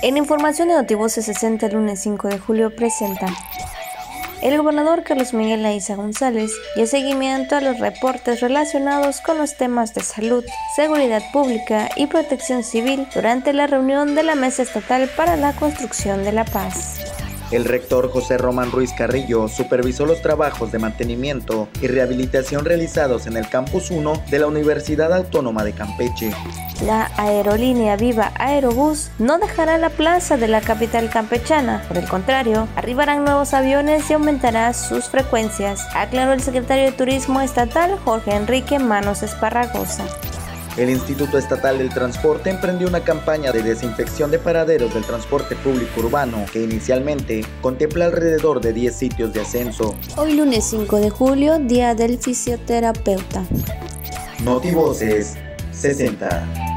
En 0.00 0.16
información 0.16 0.68
de 0.68 0.74
Notivoce 0.74 1.22
60, 1.22 1.66
el 1.66 1.72
lunes 1.72 2.00
5 2.00 2.28
de 2.28 2.38
julio, 2.38 2.74
presenta. 2.74 3.26
El 4.40 4.56
gobernador 4.56 5.02
Carlos 5.02 5.34
Miguel 5.34 5.66
Aiza 5.66 5.96
González 5.96 6.52
dio 6.76 6.86
seguimiento 6.86 7.56
a 7.56 7.60
los 7.60 7.80
reportes 7.80 8.40
relacionados 8.40 9.20
con 9.20 9.38
los 9.38 9.56
temas 9.56 9.94
de 9.94 10.02
salud, 10.02 10.44
seguridad 10.76 11.22
pública 11.32 11.88
y 11.96 12.06
protección 12.06 12.62
civil 12.62 13.08
durante 13.12 13.52
la 13.52 13.66
reunión 13.66 14.14
de 14.14 14.22
la 14.22 14.36
Mesa 14.36 14.62
Estatal 14.62 15.10
para 15.16 15.36
la 15.36 15.52
Construcción 15.54 16.22
de 16.22 16.30
la 16.30 16.44
Paz. 16.44 16.97
El 17.50 17.64
rector 17.64 18.10
José 18.10 18.36
Román 18.36 18.70
Ruiz 18.70 18.92
Carrillo 18.92 19.48
supervisó 19.48 20.04
los 20.04 20.20
trabajos 20.20 20.70
de 20.70 20.78
mantenimiento 20.78 21.68
y 21.80 21.86
rehabilitación 21.86 22.66
realizados 22.66 23.26
en 23.26 23.38
el 23.38 23.48
Campus 23.48 23.90
1 23.90 24.24
de 24.30 24.38
la 24.38 24.46
Universidad 24.46 25.14
Autónoma 25.14 25.64
de 25.64 25.72
Campeche. 25.72 26.30
La 26.84 27.10
aerolínea 27.16 27.96
Viva 27.96 28.32
Aerobús 28.38 29.10
no 29.18 29.38
dejará 29.38 29.78
la 29.78 29.88
plaza 29.88 30.36
de 30.36 30.46
la 30.46 30.60
capital 30.60 31.08
campechana, 31.08 31.82
por 31.88 31.96
el 31.96 32.06
contrario, 32.06 32.68
arribarán 32.76 33.24
nuevos 33.24 33.54
aviones 33.54 34.10
y 34.10 34.12
aumentará 34.12 34.74
sus 34.74 35.06
frecuencias, 35.06 35.86
aclaró 35.94 36.34
el 36.34 36.42
secretario 36.42 36.84
de 36.84 36.92
Turismo 36.92 37.40
Estatal 37.40 37.98
Jorge 38.04 38.34
Enrique 38.34 38.78
Manos 38.78 39.22
Esparragosa. 39.22 40.04
El 40.78 40.90
Instituto 40.90 41.38
Estatal 41.38 41.78
del 41.78 41.88
Transporte 41.88 42.50
emprendió 42.50 42.86
una 42.86 43.02
campaña 43.02 43.50
de 43.50 43.64
desinfección 43.64 44.30
de 44.30 44.38
paraderos 44.38 44.94
del 44.94 45.04
transporte 45.04 45.56
público 45.56 46.02
urbano 46.02 46.44
que 46.52 46.62
inicialmente 46.62 47.44
contempla 47.60 48.04
alrededor 48.04 48.60
de 48.60 48.72
10 48.72 48.94
sitios 48.94 49.32
de 49.32 49.40
ascenso. 49.40 49.96
Hoy 50.16 50.34
lunes 50.34 50.64
5 50.66 51.00
de 51.00 51.10
julio, 51.10 51.58
Día 51.58 51.96
del 51.96 52.16
Fisioterapeuta. 52.16 53.44
Notivoces 54.44 55.36
60. 55.72 56.67